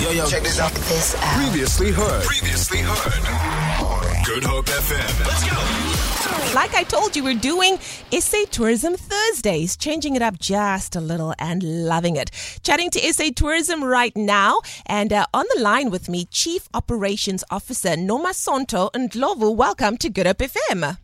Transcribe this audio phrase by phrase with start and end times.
[0.00, 0.70] Yo, yo, check this out.
[0.72, 1.42] This out.
[1.42, 2.22] Previously heard.
[2.22, 4.24] Previously heard.
[4.24, 5.26] Good Hope FM.
[5.26, 6.54] Let's go.
[6.54, 7.78] Like I told you, we're doing
[8.12, 12.30] SA Tourism Thursdays, changing it up just a little and loving it.
[12.62, 17.42] Chatting to SA Tourism right now, and uh, on the line with me, Chief Operations
[17.50, 19.56] Officer Nomasonto and Ndlovu.
[19.56, 20.96] Welcome to Good Hope FM.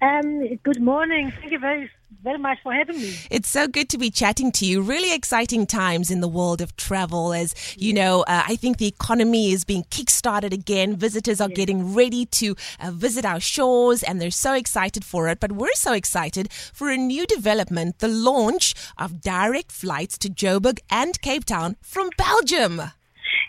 [0.00, 1.30] Um, good morning.
[1.40, 1.90] Thank you very,
[2.22, 3.14] very much for having me.
[3.30, 4.82] It's so good to be chatting to you.
[4.82, 7.32] Really exciting times in the world of travel.
[7.32, 10.96] As you know, uh, I think the economy is being kickstarted again.
[10.96, 15.40] Visitors are getting ready to uh, visit our shores and they're so excited for it.
[15.40, 20.78] But we're so excited for a new development the launch of direct flights to Joburg
[20.90, 22.80] and Cape Town from Belgium.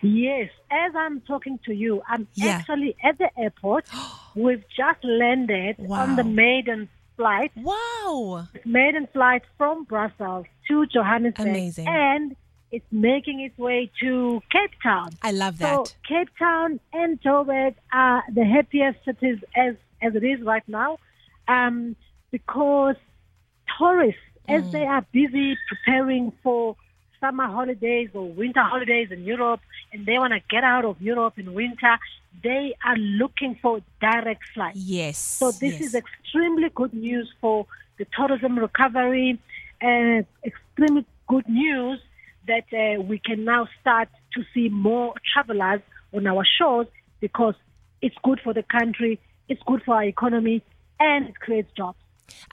[0.01, 2.47] Yes, as I'm talking to you, I'm Yeah.
[2.57, 3.85] actually at the airport.
[4.35, 6.29] We've just landed on the Wow.
[6.29, 8.47] maiden flight, Wow.
[8.65, 11.87] maiden flight from Brussels to Johannesburg, Amazing.
[11.87, 12.35] and
[12.71, 15.09] it's making its way to Cape Town.
[15.21, 15.87] I love that.
[15.87, 15.93] So.
[16.07, 20.97] Cape Town and Joburg are the happiest cities as as it is right now,
[21.47, 21.95] um,
[22.31, 22.95] because
[23.77, 24.71] tourists, as Mm.
[24.71, 26.75] they are busy preparing for
[27.19, 29.61] summer holidays or winter holidays in Europe,
[29.93, 31.97] and they want to get out of Europe in winter,
[32.43, 34.77] they are looking for direct flights.
[34.77, 35.17] Yes.
[35.17, 35.81] So this yes.
[35.81, 37.65] is extremely good news for
[37.97, 39.39] the tourism recovery,
[39.81, 41.99] and extremely good news
[42.47, 45.81] that uh, we can now start to see more travelers
[46.13, 46.87] on our shores
[47.19, 47.55] because
[48.01, 50.61] it's good for the country, it's good for our economy,
[50.99, 51.97] and it creates jobs.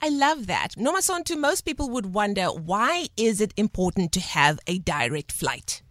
[0.01, 0.75] I love that.
[0.77, 5.81] Nomasonto, most people would wonder why is it important to have a direct flight?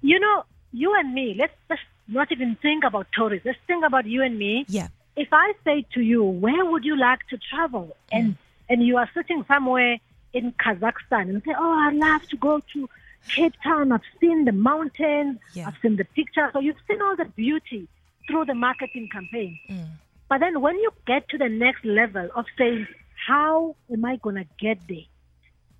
[0.00, 3.46] You know, you and me, let's just not even think about tourists.
[3.46, 4.64] Let's think about you and me.
[4.68, 4.88] Yeah.
[5.16, 7.96] if I say to you, where would you like to travel?
[8.10, 8.36] And mm.
[8.68, 9.98] and you are sitting somewhere
[10.32, 12.88] in Kazakhstan and say, oh, I'd love to go to
[13.28, 13.92] Cape Town.
[13.92, 15.38] I've seen the mountains.
[15.54, 15.68] Yeah.
[15.68, 16.50] I've seen the pictures.
[16.52, 17.88] So you've seen all the beauty
[18.26, 19.58] through the marketing campaign.
[19.70, 19.88] Mm.
[20.28, 22.86] But then when you get to the next level of saying,
[23.26, 25.08] how am I going to get there?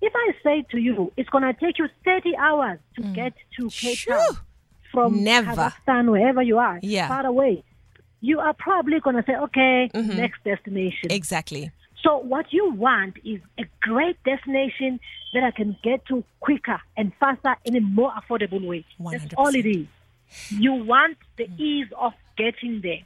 [0.01, 3.13] If I say to you, it's going to take you 30 hours to mm.
[3.13, 4.11] get to Cape Shoo.
[4.11, 4.37] Town
[4.91, 5.51] from Never.
[5.51, 7.07] Kazakhstan, wherever you are, Yeah.
[7.07, 7.63] far away,
[8.21, 10.17] you are probably going to say, okay, Mm-hmm.
[10.17, 11.11] next destination.
[11.11, 11.71] Exactly.
[12.03, 14.99] So what you want is a great destination
[15.33, 18.85] that I can get to quicker and faster in a more affordable way.
[18.99, 19.33] That's 100%.
[19.37, 19.85] all it is.
[20.49, 22.99] You want the ease of getting there.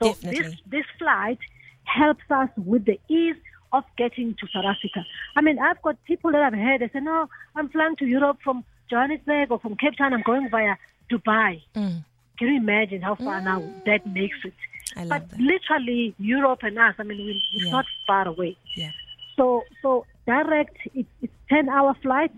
[0.00, 1.38] So this this flight
[1.84, 3.36] helps us with the ease
[3.72, 5.04] of getting to South Africa.
[5.36, 8.38] I mean, I've got people that I've heard they say, "No, I'm flying to Europe
[8.44, 10.10] from Johannesburg or from Cape Town.
[10.16, 10.74] I'm going via
[11.10, 11.98] Dubai." Mm.
[12.38, 13.58] Can you imagine how far now
[13.88, 14.54] that makes it?
[14.96, 15.40] I but that.
[15.52, 17.18] literally, Europe and us, I mean,
[17.56, 17.72] it's Yeah.
[17.76, 18.52] not far away.
[18.82, 18.90] Yeah.
[19.36, 19.44] So,
[19.82, 19.88] so
[20.26, 22.32] direct, it's, it's 10 hour flight.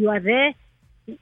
[0.00, 0.50] You are there,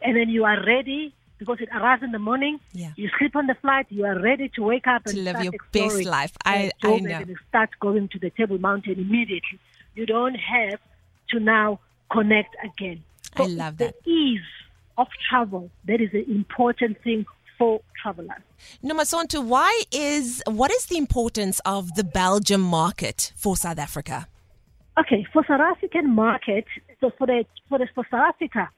[0.07, 1.03] and then you are ready
[1.41, 2.55] because it arrives in the morning.
[2.83, 2.93] Yeah.
[3.01, 3.87] You sleep on the flight.
[3.99, 6.33] You are ready to wake up and live start your best life.
[6.45, 7.19] I- I know.
[7.25, 9.59] And start going to the Table Mountain immediately.
[9.99, 10.81] You don't have
[11.31, 11.69] to now
[12.17, 12.99] connect again.
[13.37, 14.51] I love it's The ease
[14.99, 17.25] of travel that is an important thing
[17.57, 18.43] for travelers.
[18.85, 24.29] Nomasonto, why is what is the importance of the Belgium market for South Africa?
[24.99, 26.67] Okay, for South African market,
[27.01, 28.71] so for the for the for South Africa,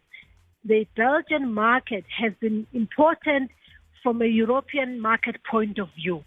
[0.64, 3.50] the Belgian market has been important
[4.02, 6.24] from a European market point of view.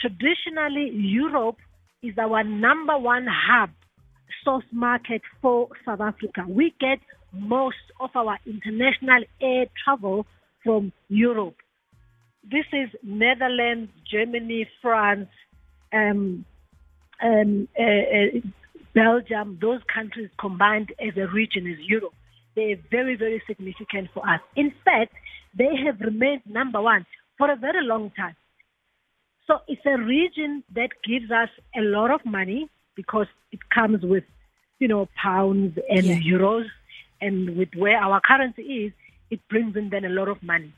[0.00, 1.58] Traditionally, Europe
[2.02, 3.70] is our number one hub
[4.44, 6.44] source market for South Africa.
[6.48, 7.00] We get
[7.32, 10.26] most of our international air travel
[10.64, 11.56] from Europe.
[12.42, 15.28] This is Netherlands, Germany, France,
[15.92, 16.44] um,
[17.22, 18.40] um, uh, uh,
[18.94, 22.14] Belgium, those countries combined as a region is Europe.
[22.56, 24.40] They are very, very significant for us.
[24.56, 25.12] In fact,
[25.56, 27.06] they have remained number one
[27.38, 28.36] for a very long time.
[29.46, 34.24] So it's a region that gives us a lot of money because it comes with,
[34.78, 36.20] you know, pounds and Yeah.
[36.20, 36.66] euros,
[37.20, 38.92] and with where our currency is,
[39.30, 40.72] it brings in then a lot of money.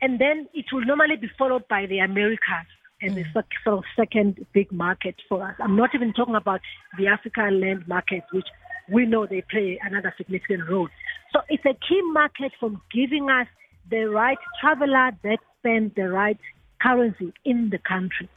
[0.00, 2.66] And then it will normally be followed by the Americas
[3.02, 3.32] as a mm.
[3.32, 5.54] sec- sort of second big market for us.
[5.58, 6.60] I'm not even talking about
[6.98, 8.46] the African land market, which
[8.90, 10.88] we know they play another significant role.
[11.32, 13.46] So it's a key market from giving us
[13.90, 16.38] the right traveler that spends the right
[16.80, 18.28] currency in the country.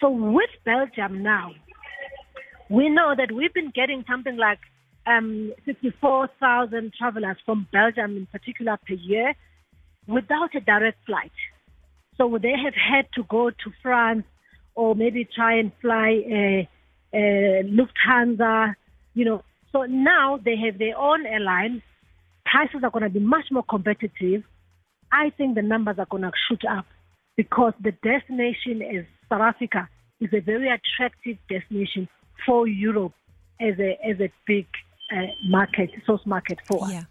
[0.00, 1.52] So with Belgium now,
[2.68, 4.58] we know that we've been getting something like
[5.06, 9.34] um, 54,000 travelers from Belgium in particular per year
[10.06, 11.32] without a direct flight.
[12.16, 14.24] So they have had to go to France
[14.74, 18.74] or maybe try and fly uh, uh, Lufthansa,
[19.14, 19.42] you know.
[19.72, 21.82] So now they have their own airline.
[22.46, 24.44] Prices are going to be much more competitive.
[25.10, 26.86] I think the numbers are going to shoot up
[27.36, 29.88] because the destination is South Africa
[30.20, 32.08] is a very attractive destination
[32.46, 33.12] for Europe
[33.60, 34.66] as a as a big
[35.44, 36.92] market, source market for us.
[36.92, 37.04] Yeah.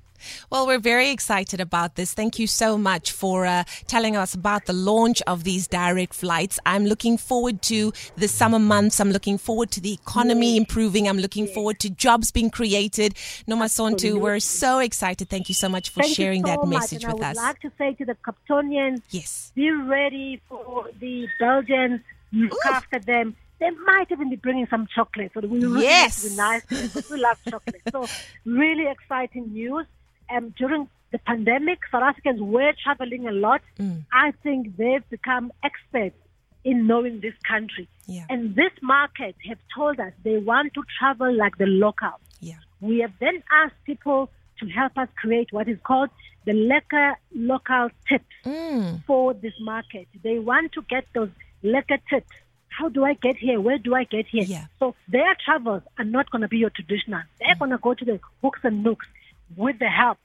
[0.50, 2.14] Well, we're very excited about this.
[2.14, 6.60] Thank you so much for uh, telling us about the launch of these direct flights.
[6.66, 9.00] I'm looking forward to the summer months.
[9.00, 11.08] I'm looking forward to the economy improving.
[11.08, 13.16] I'm looking forward to jobs being created.
[13.48, 15.30] Nomasonto, we're so excited.
[15.30, 17.36] Thank you so much for Thank sharing so that message with I us.
[17.36, 22.02] would like to say to the Capetonians, yes, be ready for the Belgians.
[22.32, 22.72] Look Ooh.
[22.72, 25.32] after them they might even be bringing some chocolate.
[25.34, 26.28] So we really yes.
[26.28, 27.82] be nice because we love chocolate.
[27.92, 28.06] So
[28.46, 29.86] really exciting news.
[30.30, 33.62] Um, during the pandemic, South Africans were traveling a lot.
[33.80, 34.04] Mm.
[34.12, 36.18] I think they've become experts
[36.66, 37.88] in knowing this country.
[38.06, 38.26] Yeah.
[38.30, 42.20] And this market have told us they want to travel like the locals.
[42.42, 42.56] Yeah.
[42.82, 44.30] We have then asked people
[44.60, 46.10] to help us create what is called
[46.46, 49.04] the lekker local tips mm.
[49.06, 50.08] for this market.
[50.22, 51.30] They want to get those
[51.64, 52.36] lekker tips.
[52.78, 53.60] How do I get here?
[53.60, 54.44] Where do I get here?
[54.44, 54.66] Yeah.
[54.80, 57.22] So their travels are not going to be your traditional.
[57.40, 57.60] They're mm.
[57.60, 59.08] going to go to the hooks and nooks
[59.56, 60.18] with the help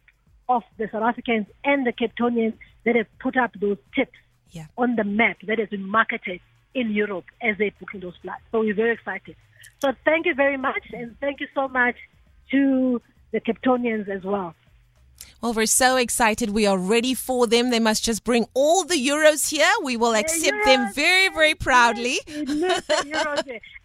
[0.49, 2.55] of the South Africans and the Capetonians
[2.85, 4.17] that have put up those tips
[4.51, 4.67] yeah.
[4.77, 6.41] on the map that has been marketed
[6.75, 8.43] in Europe as they're booking those flights.
[8.51, 9.37] So we're very excited.
[9.81, 11.97] So thank you very much, and thank you so much
[12.51, 13.03] to
[13.33, 14.55] the Capetonians as well.
[15.41, 16.51] Well, we're so excited.
[16.51, 17.71] We are ready for them.
[17.71, 19.71] They must just bring all the euros here.
[19.85, 22.19] We will accept yes, them very, very proudly.
[22.27, 22.83] Yes,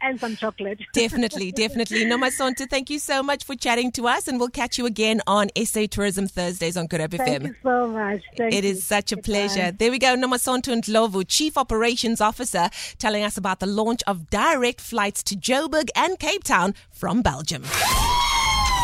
[0.01, 0.79] and some chocolate.
[0.93, 2.05] definitely, definitely.
[2.05, 5.49] Nomasonto, thank you so much for chatting to us, and we'll catch you again on
[5.63, 7.47] SA Tourism Thursdays on Good Hope Thank FM.
[7.47, 8.21] you so much.
[8.35, 8.71] Thank It you.
[8.71, 9.25] is such a Goodbye.
[9.31, 9.71] pleasure.
[9.71, 10.15] There we go.
[10.15, 15.89] Nomasonto Ndlovu, Chief Operations Officer, telling us about the launch of direct flights to Joburg
[15.95, 17.63] and Cape Town from Belgium.